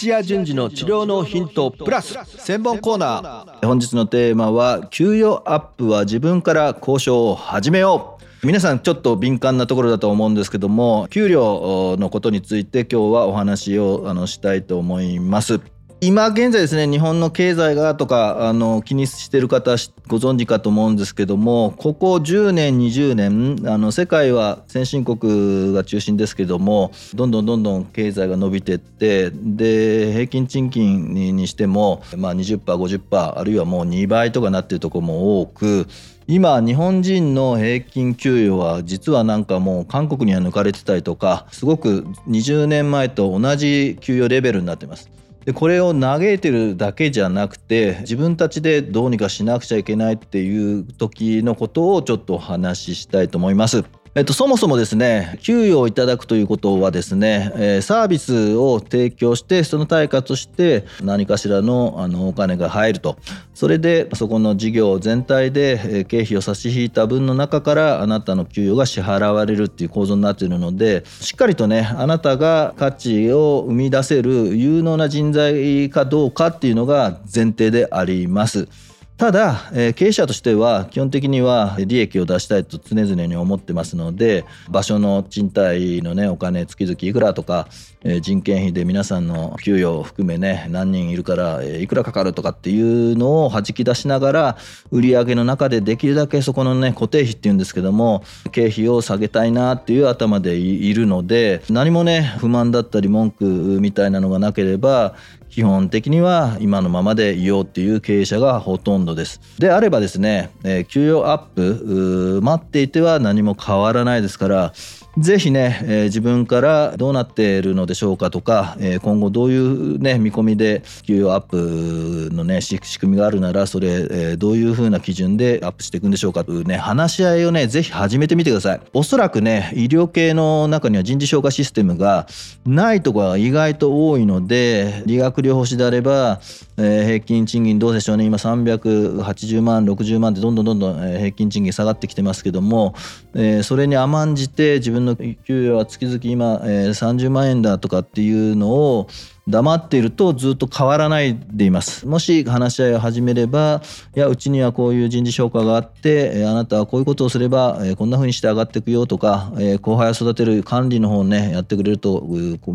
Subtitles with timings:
[0.00, 3.66] 土屋順次の治療のヒントプラス専門コーナー。
[3.66, 8.46] 本日のテーマは給与アップは自分から交渉を始めよう。
[8.46, 15.60] 皆さんちょっと敏感なところだと思うんですけども給料のことについて今日はお話をあのしたいと思います。
[16.02, 19.72] 今現在ですね日本の経済がとかあの気にしてる方
[20.08, 35.86] ご存知かと思うんですけどもここ10年20年あの世界は先進国が中心ですけどもどんどんどんどん経済が伸びてってで平均賃金にしても、まあ20、20%50% あるいはもう2倍とかなってるところも多く
[36.26, 45.19] 今日本人の平均給与は実はなんかもう韓国には抜かれてたりとかすごく20年前と同じ給与レベルになってます。
[45.44, 53.84] でこれを嘆いてるだけじゃなくて自分たちでどうにかしなくちゃいけないっていう時のことをちょっとお話ししたいと思います。
[54.16, 63.18] えっと、そもそもですね給与をいただくということはですね、えー、サービスを提供してその対価として何かしらのあのお金が入ると
[63.54, 78.89] それでそこの事業全体で経費を差し引いた分の中からあなたの給与が支払われるっていう構造になっているのでしっかりとねあなたが価値を生み出せる有能な人材かどうかっていうのが前提であります。
[79.20, 87.68] ただ、えー、経営者としては基本的には利益を出したいと常々に思ってますので場所の賃貸のねお金月々いくらとか、
[88.02, 94.56] えー、人件費で皆さんの給与を含めね何人いるから、えー、いくらかかるとかっていうのを弾き出しながら
[94.90, 105.14] 売り上げの中でできるだけそこのね固定費っていうんですけども経費を下げたいなっていう頭でいるので何もね不満だったり文句みたいなのがなければ
[105.50, 109.40] 基本的には今のままでいようっていう経営者がほとんどです。
[109.58, 114.72] であればですね、えー、給与アップ待っていては何も変わらないですから
[115.18, 128.80] ぜひね、えー、自分からどうなっているのでしょうかとか、えー、今後どういうね見込みで給与アップのね仕組みがあるならそれ、えー、どういうふうな基準でアップしていくんでしょうかというね話し合いをねぜひ始めてみてください。
[128.92, 132.28] おそらくね医療系の中には人事評価システムが
[132.64, 136.40] ないところが意外と多いので理学療法士であれば、
[136.76, 138.24] えー、平均賃金どうでしょうね。
[138.24, 142.94] 今380万60万ってどんどんどんどん平均賃金下がってきてますけども、
[143.34, 149.08] えー、それに甘んじて自分分の給与は月々今、えー、30万円だとかっていうのを
[149.50, 152.06] 黙っているとずっと変わらないでいます。
[152.06, 153.82] もし話し合いを始めれば
[154.16, 159.52] いやうちにはこういう人事評価があってあなたはこういうことをすればこんな風にして上がっていくよとか
[159.82, 162.26] 後輩を育てる管理の方をねやってくれると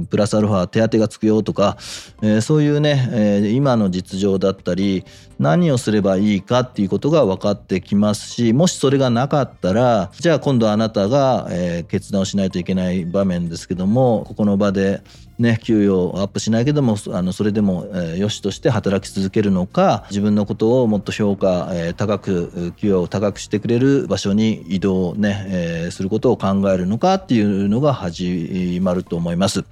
[0.09, 1.77] プラスアルファ手当がつくよとか
[2.41, 5.05] そういうね今の実情だったり
[5.39, 11.49] 何をすればいいかっていうことが分かってきますしもしそれがなかったらじゃあ今度あなたが
[11.87, 15.01] 決断をしないといけない場面ですけどもここの場で
[15.37, 29.63] ね、給与をアップしないけどもあのそれでも、えー、よしとして働き続けるのか自分のことをもっと評価、えー、高く給与を高くしてくれる場所に移動ね、えー、することを考えるのかっていうのが始まると思います。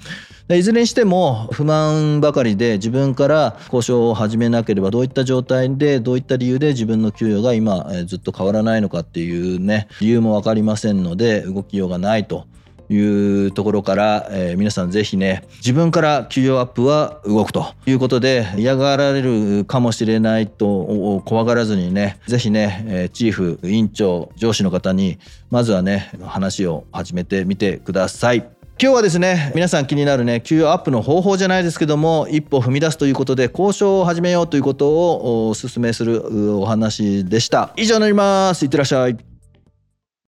[0.49, 12.45] いずれにしても不満ばかりで自分から交渉を始めなければどういった状態でどういった理由で自分の給与が今ずっと変わらないのかっていうね理由も分かりませんので動きようがないと。
[12.89, 28.47] いうところから、えー、皆さんぜひね自分から給与アップは動くということで嫌がられるかもしれないと怖がらずにねぜひね、えー、チーフ委員長上司の方にまずはね話を始めてみてください。
[28.81, 37.71] 今日はですね皆さん気になるね給与アップの方法じゃないですけども一歩踏み出すということで交渉を始めようということをお勧めするお話でした。
[37.77, 38.65] 以上になります。
[38.65, 39.32] いってらっしゃい。